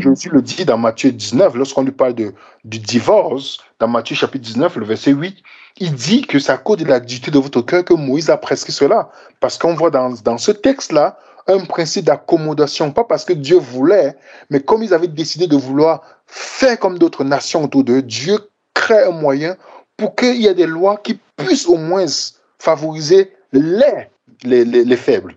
Jésus 0.01 0.29
le 0.31 0.43
dit 0.43 0.65
dans 0.65 0.79
Matthieu 0.79 1.11
19, 1.11 1.55
lorsqu'on 1.55 1.83
lui 1.83 1.93
parle 1.93 2.15
du 2.15 2.79
divorce, 2.79 3.59
dans 3.79 3.89
Matthieu 3.89 4.15
chapitre 4.15 4.45
19, 4.45 4.77
le 4.77 4.87
verset 4.87 5.13
8, 5.13 5.37
il 5.79 5.95
dit 5.95 6.23
que 6.23 6.39
c'est 6.39 6.53
à 6.53 6.59
cause 6.59 6.79
de 6.79 6.85
la 6.85 7.01
dureté 7.01 7.31
de 7.31 7.39
votre 7.39 7.63
cœur 7.63 7.85
que 7.85 7.95
Moïse 7.95 8.31
a 8.31 8.37
prescrit 8.37 8.73
cela. 8.73 9.11
Parce 9.41 9.59
qu'on 9.59 9.75
voit 9.75 9.91
dans, 9.91 10.15
dans 10.23 10.39
ce 10.39 10.53
texte-là 10.53 11.19
un 11.47 11.65
principe 11.65 12.05
d'accommodation, 12.05 12.93
pas 12.93 13.05
parce 13.05 13.25
que 13.25 13.33
Dieu 13.33 13.59
voulait, 13.59 14.17
mais 14.51 14.61
comme 14.61 14.83
ils 14.83 14.95
avaient 14.95 15.09
décidé 15.09 15.47
de 15.47 15.57
vouloir 15.57 16.03
faire 16.27 16.79
comme 16.79 16.99
d'autres 16.99 17.25
nations 17.25 17.65
autour 17.65 17.85
d'eux, 17.85 18.03
Dieu 18.03 18.39
crée 18.73 19.05
un 19.05 19.11
moyen 19.11 19.57
pour 19.97 20.15
qu'il 20.15 20.37
y 20.37 20.47
ait 20.47 20.55
des 20.55 20.67
lois 20.67 20.97
qui 20.97 21.19
puissent 21.37 21.67
au 21.67 21.77
moins 21.77 22.07
favoriser 22.59 23.33
les 23.53 24.09
les, 24.45 24.97
faibles. 24.97 25.37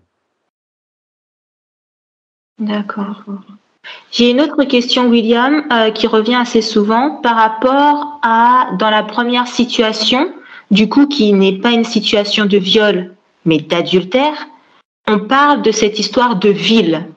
D'accord. 2.60 3.24
J'ai 4.12 4.32
une 4.32 4.41
autre 4.41 4.63
question, 4.63 5.08
William, 5.08 5.63
euh, 5.72 5.91
qui 5.91 6.08
revient 6.08 6.36
assez 6.36 6.62
souvent 6.62 7.22
par 7.22 7.36
rapport 7.36 8.20
à, 8.24 8.70
dans 8.79 8.89
la 8.89 9.03
première 9.03 9.48
situation, 9.48 10.32
du 10.72 10.89
coup, 10.89 11.08
qui 11.08 11.34
n'est 11.34 11.60
pas 11.60 11.72
une 11.72 11.84
situation 11.84 12.46
de 12.46 12.58
viol, 12.58 13.15
mais 13.46 13.60
d'adultère, 13.60 14.48
on 15.08 15.20
parle 15.20 15.62
de 15.62 15.72
cette 15.72 16.00
histoire 16.00 16.38
de 16.38 16.50
ville. 16.50 17.08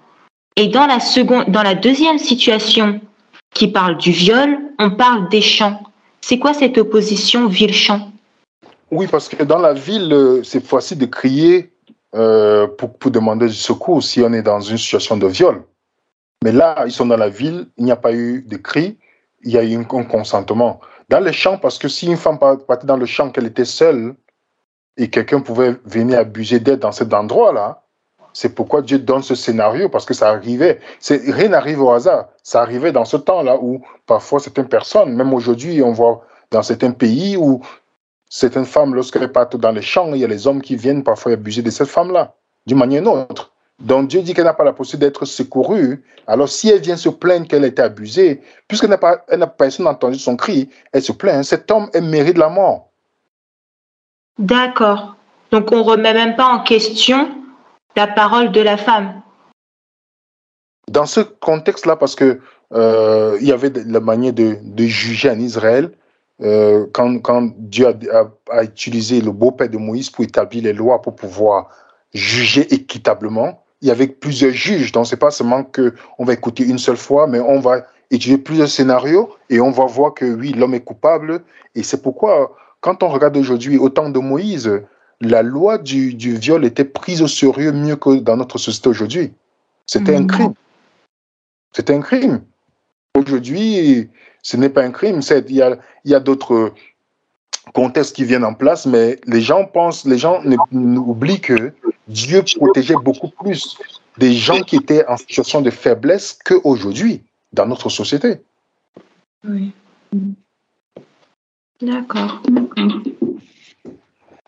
Et 0.57 0.69
dans 0.69 0.87
la, 0.87 1.01
seconde, 1.01 1.47
dans 1.49 1.63
la 1.63 1.75
deuxième 1.75 2.19
situation, 2.19 3.01
qui 3.55 3.69
parle 3.69 3.97
du 3.97 4.13
viol, 4.13 4.59
on 4.79 4.91
parle 4.91 5.29
des 5.29 5.41
champs. 5.41 5.83
C'est 6.21 6.39
quoi 6.39 6.55
cette 6.55 6.79
opposition 6.79 7.47
ville-champ? 7.47 8.13
Oui, 8.91 9.07
parce 9.07 9.29
que 9.29 9.43
dans 9.43 9.59
la 9.59 9.73
ville, 9.73 10.13
euh, 10.13 10.43
c'est 10.43 10.65
facile 10.65 10.99
de 10.99 11.07
crier 11.07 11.73
euh, 12.15 12.67
pour, 12.67 12.93
pour, 12.95 13.11
demander 13.11 13.47
du 13.47 13.55
secours 13.55 14.03
si 14.03 14.21
on 14.21 14.33
est 14.33 14.43
dans 14.43 14.61
une 14.61 14.79
situation 14.79 15.17
de 15.17 15.27
viol. 15.27 15.63
Mais 16.43 16.53
là, 16.53 16.85
ils 16.87 16.93
sont 16.93 17.07
dans 17.07 17.17
la 17.19 17.29
ville, 17.29 17.67
il 17.77 17.85
n'y 17.85 17.93
a 17.93 17.97
pas 17.97 18.13
eu 18.13 18.43
de 18.43 18.57
cri, 18.57 18.99
il 19.43 19.53
y 19.53 19.59
a 19.59 19.63
eu 19.63 19.77
un 19.77 20.05
consentement. 20.05 20.81
Dans 21.09 21.21
les 21.21 21.33
champs, 21.33 21.59
parce 21.59 21.79
que 21.79 21.89
si 21.89 22.07
une 22.07 22.17
femme 22.17 22.39
partait 22.39 22.87
dans 22.87 22.97
le 22.97 23.07
champ, 23.07 23.31
qu'elle 23.31 23.47
était 23.47 23.65
seule, 23.65 24.15
et 24.97 25.11
quelqu'un 25.11 25.41
pouvait 25.41 25.77
venir 25.85 26.19
abuser 26.19 26.61
d'elle 26.61 26.79
dans 26.79 26.93
cet 26.93 27.13
endroit-là, 27.13 27.83
c'est 28.33 28.55
pourquoi 28.55 28.81
Dieu 28.81 28.99
donne 28.99 29.23
ce 29.23 29.35
scénario, 29.35 29.89
parce 29.89 30.05
que 30.05 30.15
ça 30.15 30.29
arrivait. 30.29 30.81
Rien 31.09 31.49
n'arrive 31.49 31.83
au 31.83 31.91
hasard. 31.91 32.29
Ça 32.43 32.63
arrivait 32.63 32.93
dans 32.93 33.05
ce 33.05 33.17
temps-là 33.17 33.59
où 33.61 33.83
parfois 34.07 34.41
certaines 34.41 34.69
personnes, 34.69 35.15
même 35.15 35.35
aujourd'hui, 35.35 35.83
on 35.83 35.93
voit 35.93 36.25
dans 36.51 36.63
certains 36.63 36.93
pays 36.93 37.37
où 37.37 37.61
certaines 38.29 38.67
femmes, 38.67 38.95
lorsqu'elles 38.95 39.33
partent 39.33 39.57
dans 39.57 39.73
les 39.73 39.83
champs, 39.83 40.13
il 40.15 40.21
y 40.21 40.25
a 40.25 40.29
les 40.29 40.47
hommes 40.47 40.63
qui 40.63 40.77
viennent 40.77 41.03
parfois 41.03 41.33
abuser 41.33 41.63
de 41.63 41.71
cette 41.71 41.89
femme-là, 41.89 42.35
d'une 42.67 42.79
manière 42.79 43.03
ou 43.03 43.05
d'une 43.05 43.13
autre. 43.23 43.50
Donc 43.81 44.09
Dieu 44.09 44.23
dit 44.23 44.35
qu'elle 44.35 44.45
n'a 44.45 44.55
pas 44.55 44.65
la 44.65 44.73
possibilité 44.73 45.07
d'être 45.07 45.25
secourue. 45.25 46.05
Alors 46.27 46.49
si 46.49 46.69
elle 46.69 46.81
vient 46.81 46.97
se 46.97 47.09
plaindre 47.09 47.49
qu'elle 47.49 47.65
a 47.65 47.69
été 47.69 47.83
abusée, 47.83 48.43
puisqu'elle 48.69 48.91
n'a 48.91 48.99
pas, 48.99 49.25
elle 49.29 49.41
n'a 49.41 49.47
personne 49.47 49.87
entendu 49.87 50.19
son 50.19 50.37
cri, 50.37 50.69
elle 50.93 51.03
se 51.03 51.13
plaint. 51.13 51.45
Cet 51.45 51.71
homme, 51.71 51.89
elle 51.95 52.05
mérite 52.05 52.39
la 52.39 52.49
mort. 52.49 52.91
D'accord. 54.39 55.17
Donc 55.51 55.73
on 55.73 55.79
ne 55.79 55.83
remet 55.83 56.15
même 56.15 56.37
pas 56.37 56.47
en 56.47 56.63
question 56.63 57.31
la 57.97 58.07
parole 58.07 58.53
de 58.53 58.61
la 58.61 58.77
femme. 58.77 59.23
Dans 60.89 61.07
ce 61.07 61.21
contexte-là, 61.21 61.97
parce 61.97 62.15
que 62.15 62.41
euh, 62.73 63.37
il 63.41 63.49
y 63.49 63.53
avait 63.53 63.73
la 63.87 64.01
manière 64.01 64.33
de, 64.33 64.59
de 64.63 64.85
juger 64.85 65.31
en 65.31 65.39
Israël, 65.39 65.93
euh, 66.43 66.87
quand, 66.93 67.19
quand, 67.21 67.53
Dieu 67.57 67.87
a, 67.87 68.65
utilisé 68.65 69.21
le 69.21 69.31
beau-père 69.31 69.69
de 69.69 69.77
Moïse 69.77 70.09
pour 70.09 70.25
établir 70.25 70.65
les 70.65 70.73
lois 70.73 71.03
pour 71.03 71.15
pouvoir 71.15 71.69
juger 72.15 72.73
équitablement, 72.73 73.63
il 73.83 73.89
y 73.89 73.91
avait 73.91 74.07
plusieurs 74.07 74.53
juges. 74.53 74.93
Donc, 74.93 75.07
c'est 75.07 75.17
pas 75.17 75.31
seulement 75.31 75.65
qu'on 75.65 76.25
va 76.25 76.33
écouter 76.33 76.65
une 76.65 76.79
seule 76.79 76.97
fois, 76.97 77.27
mais 77.27 77.41
on 77.41 77.61
va 77.61 77.87
étudier 78.11 78.39
plusieurs 78.39 78.69
scénarios 78.69 79.31
et 79.49 79.61
on 79.61 79.71
va 79.71 79.87
voir 79.87 80.15
que 80.15 80.25
oui, 80.25 80.53
l'homme 80.53 80.75
est 80.75 80.81
coupable. 80.81 81.43
Et 81.75 81.83
c'est 81.83 82.03
pourquoi, 82.03 82.57
quand 82.81 83.03
on 83.03 83.09
regarde 83.09 83.37
aujourd'hui, 83.37 83.79
au 83.79 83.89
temps 83.89 84.11
de 84.11 84.19
Moïse, 84.19 84.83
la 85.21 85.43
loi 85.43 85.79
du, 85.79 86.15
du, 86.15 86.37
viol 86.37 86.65
était 86.65 86.85
prise 86.85 87.23
au 87.23 87.29
sérieux 87.29 87.73
mieux 87.73 87.97
que 87.97 88.19
dans 88.21 88.37
notre 88.37 88.59
société 88.59 88.89
aujourd'hui. 88.89 89.33
C'était 89.87 90.15
un 90.15 90.23
mmh. 90.23 90.27
crime. 90.27 90.55
C'était 91.73 91.95
un 91.95 92.01
crime. 92.01 92.43
Aujourd'hui, 93.17 94.09
ce 94.43 94.57
n'est 94.57 94.69
pas 94.69 94.83
un 94.83 94.91
crime. 94.91 95.21
Il 95.49 95.55
y 95.55 95.63
a, 95.63 95.77
il 96.05 96.11
y 96.11 96.15
a 96.15 96.21
d'autres 96.21 96.73
contextes 97.75 98.17
qui 98.17 98.25
viennent 98.25 98.45
en 98.45 98.55
place, 98.55 98.87
mais 98.87 99.19
les 99.27 99.41
gens 99.41 99.65
pensent, 99.65 100.05
les 100.05 100.19
gens 100.19 100.43
oublient 100.73 101.41
que 101.41 101.73
Dieu 102.11 102.43
protégeait 102.57 102.95
beaucoup 102.95 103.29
plus 103.29 103.79
des 104.19 104.33
gens 104.33 104.61
qui 104.61 104.77
étaient 104.77 105.07
en 105.07 105.17
situation 105.17 105.63
de 105.63 105.71
faiblesse 105.71 106.39
qu'aujourd'hui 106.45 107.23
dans 107.53 107.67
notre 107.67 107.89
société. 107.89 108.41
Oui. 109.49 109.71
D'accord. 111.81 112.43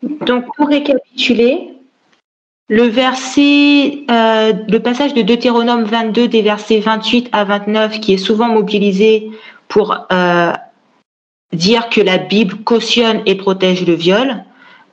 Donc, 0.02 0.44
pour 0.56 0.68
récapituler, 0.68 1.72
le 2.68 2.82
verset, 2.84 4.04
euh, 4.10 4.52
le 4.68 4.78
passage 4.78 5.14
de 5.14 5.22
Deutéronome 5.22 5.84
22 5.84 6.28
des 6.28 6.42
versets 6.42 6.80
28 6.80 7.28
à 7.32 7.44
29 7.44 8.00
qui 8.00 8.14
est 8.14 8.18
souvent 8.18 8.48
mobilisé 8.48 9.30
pour 9.68 9.96
euh, 10.12 10.52
dire 11.52 11.88
que 11.88 12.00
la 12.00 12.18
Bible 12.18 12.56
cautionne 12.64 13.22
et 13.26 13.36
protège 13.36 13.86
le 13.86 13.94
viol 13.94 14.44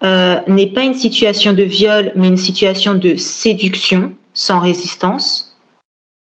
euh, 0.03 0.39
n'est 0.47 0.71
pas 0.71 0.83
une 0.83 0.93
situation 0.93 1.53
de 1.53 1.63
viol, 1.63 2.11
mais 2.15 2.27
une 2.27 2.37
situation 2.37 2.93
de 2.95 3.15
séduction 3.15 4.13
sans 4.33 4.59
résistance. 4.59 5.57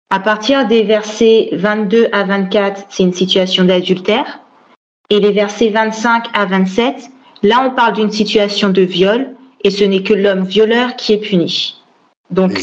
À 0.09 0.19
partir 0.19 0.67
des 0.67 0.83
versets 0.83 1.49
22 1.53 2.09
à 2.11 2.25
24, 2.25 2.87
c'est 2.89 3.03
une 3.03 3.13
situation 3.13 3.63
d'adultère. 3.63 4.41
Et 5.09 5.19
les 5.19 5.31
versets 5.31 5.69
25 5.69 6.25
à 6.33 6.45
27, 6.45 7.09
là 7.43 7.65
on 7.65 7.75
parle 7.75 7.93
d'une 7.93 8.11
situation 8.11 8.69
de 8.69 8.81
viol 8.81 9.35
et 9.63 9.71
ce 9.71 9.83
n'est 9.83 10.03
que 10.03 10.13
l'homme 10.13 10.43
violeur 10.43 10.95
qui 10.95 11.13
est 11.13 11.19
puni. 11.19 11.81
Donc, 12.29 12.59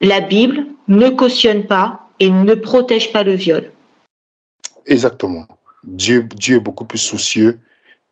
la 0.00 0.20
Bible 0.20 0.66
ne 0.88 1.08
cautionne 1.08 1.66
pas 1.66 2.08
et 2.20 2.30
ne 2.30 2.54
protège 2.54 3.12
pas 3.12 3.22
le 3.22 3.34
viol. 3.34 3.70
Exactement. 4.86 5.46
Dieu, 5.84 6.28
Dieu 6.34 6.56
est 6.56 6.60
beaucoup 6.60 6.84
plus 6.84 6.98
soucieux 6.98 7.58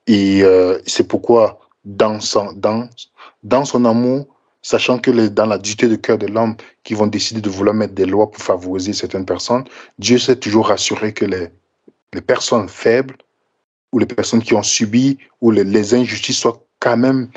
et 0.07 0.43
euh, 0.43 0.79
c'est 0.87 1.09
pourquoi 1.09 1.61
dans 1.85 2.21
son, 2.21 2.53
dans, 2.53 2.89
dans 3.43 3.65
son 3.65 3.85
amour, 3.85 4.27
sachant 4.63 4.99
que 4.99 5.11
dans 5.29 5.47
la 5.47 5.59
dureté 5.59 5.89
de 5.89 5.97
cœur 5.97 6.19
de 6.19 6.27
l'homme 6.27 6.57
qui 6.83 6.95
vont 6.95 7.07
décider 7.07 7.41
de 7.41 7.51
vouloir 7.51 7.75
mettre 7.75 7.95
des 7.95 8.07
lois 8.07 8.31
pour 8.31 8.43
favoriser 8.43 8.93
certaines 8.93 9.27
personnes, 9.27 9.65
Dieu 9.99 10.19
s'est 10.19 10.37
toujours 10.37 10.69
rassuré 10.69 11.13
que 11.13 11.25
les, 11.25 11.49
les 12.13 12.21
personnes 12.21 12.69
faibles 12.69 13.17
ou 13.93 13.99
les 13.99 14.07
personnes 14.07 14.43
qui 14.43 14.55
ont 14.55 14.63
subi 14.63 15.19
ou 15.41 15.51
les, 15.51 15.65
les 15.65 15.95
injustices 15.95 16.39
soient 16.39 16.63
quand 16.81 16.97
même 16.97 17.29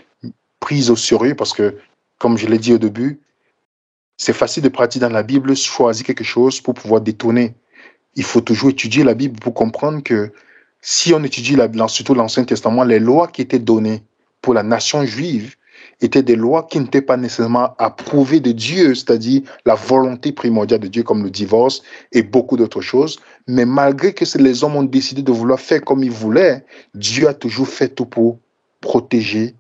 prises 0.60 0.90
au 0.90 0.96
sérieux 0.96 1.36
parce 1.36 1.54
que, 1.54 1.78
comme 2.18 2.38
je 2.38 2.48
l'ai 2.48 2.58
dit 2.58 2.74
au 2.74 2.78
début, 2.78 3.22
c'est 4.18 4.34
facile 4.34 4.64
de 4.64 4.70
pratiquer 4.70 5.06
dans 5.06 5.14
la 5.14 5.24
Bible, 5.24 5.56
choisir 5.56 6.06
quelque 6.06 6.24
chose 6.24 6.60
pour 6.60 6.74
pouvoir 6.74 7.02
détourner. 7.02 7.56
Il 8.16 8.24
faut 8.24 8.42
toujours 8.42 8.72
étudier 8.72 9.04
la 9.04 9.14
Bible 9.14 9.40
pour 9.40 9.54
comprendre 9.54 10.02
que 10.02 10.32
si 10.82 11.14
on 11.14 11.24
étudie 11.24 11.56
la, 11.56 11.70
surtout 11.88 12.14
l'Ancien 12.14 12.44
Testament, 12.44 12.84
les 12.84 13.00
lois 13.00 13.28
qui 13.28 13.42
étaient 13.42 13.60
données 13.60 14.04
pour 14.42 14.54
la 14.54 14.64
nation 14.64 15.06
juive 15.06 15.56
étaient 16.02 16.24
des 16.24 16.36
lois 16.36 16.68
qui 16.70 16.80
n'étaient 16.80 17.02
pas 17.02 17.18
nécessairement 17.18 17.76
approuvées 17.80 18.40
de 18.40 18.52
Dieu, 18.52 18.94
c'est-à-dire 18.94 19.42
la 19.66 19.76
volonté 19.76 20.32
primordiale 20.32 20.80
de 20.80 20.88
Dieu 20.88 21.04
comme 21.04 21.24
le 21.24 21.32
divorce 21.32 21.82
et 22.12 22.22
beaucoup 22.22 22.56
d'autres 22.56 22.82
choses. 22.82 23.20
Mais 23.48 23.66
malgré 23.66 24.14
que 24.14 24.26
les 24.38 24.64
hommes 24.64 24.76
ont 24.76 24.84
décidé 24.84 25.24
de 25.24 25.32
vouloir 25.32 25.60
faire 25.60 25.84
comme 25.84 26.04
ils 26.04 26.12
voulaient, 26.12 26.64
Dieu 26.94 27.28
a 27.28 27.34
toujours 27.34 27.68
fait 27.68 27.90
tout 27.90 28.06
pour 28.06 28.38
protéger 28.82 29.56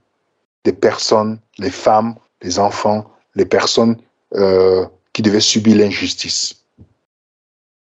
des 0.64 0.74
personnes, 0.74 1.40
les 1.58 1.72
femmes, 1.72 2.16
les 2.42 2.60
enfants, 2.60 3.10
les 3.36 3.46
personnes 3.46 3.98
euh, 4.36 4.86
qui 5.14 5.22
devaient 5.22 5.40
subir 5.40 5.78
l'injustice. 5.78 6.64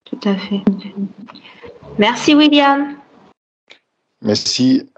Tout 0.05 0.21
à 0.25 0.37
fait. 0.37 0.63
Merci 1.99 2.35
William. 2.35 2.97
Merci. 4.27 4.91